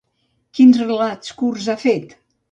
[0.59, 2.17] Quins relats curts ha fet?